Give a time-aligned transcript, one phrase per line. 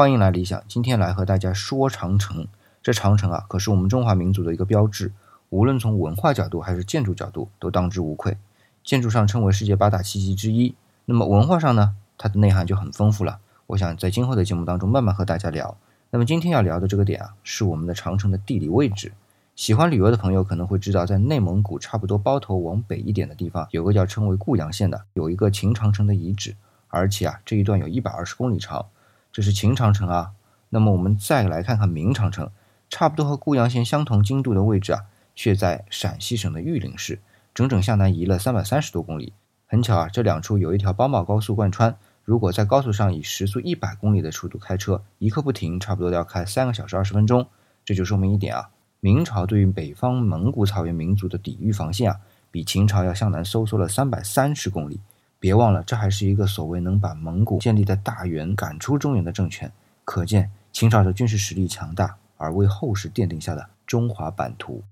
[0.00, 2.48] 欢迎来理想，今天来和大家说长城。
[2.82, 5.12] 这长城啊，可是我们中华民族的一个标志，
[5.50, 8.38] 无论从文化角度还是建筑角度，都当之无愧。
[8.82, 10.74] 建筑上称为世界八大奇迹之一，
[11.04, 13.40] 那么文化上呢，它的内涵就很丰富了。
[13.66, 15.76] 我想在今后的节目当中慢慢和大家聊。
[16.08, 19.12] 那么今天要聊的这个点啊，是我们的长城的地理位置。
[19.54, 26.56] 喜欢旅游的朋友可能会知道，在内蒙古差不多包头往北一点的地方，有个叫称为固阳县的，有一个秦长城的遗址，
[26.88, 28.86] 而且啊这一段有一百二十公里长，
[29.32, 30.32] 这是秦长城啊。
[30.70, 32.50] 那么我们再来看看明长城，
[32.88, 35.02] 差不多和固阳县相同经度的位置啊，
[35.34, 37.20] 却在陕西省的榆林市，
[37.52, 39.32] 整整向南移了三百三十多公里。
[39.66, 47.48] 很巧啊，这两处有一条邦茂高速贯穿，如果在高速上以时速一百公里的速度开车，一刻不停，差不多要开三个小时二十分钟。
[47.84, 48.70] 这就说明一点啊。
[49.00, 52.18] 明朝对于北方蒙古草原民族的抵御防线啊，
[52.50, 55.00] 比秦朝要向南收缩了三百三十公里。
[55.40, 59.72] 别忘了，这还是一个所谓能把蒙古建立在大元赶出中原的政权，
[60.04, 64.82] 可见秦朝的军事实力强大，而为后世奠定下的中华版图。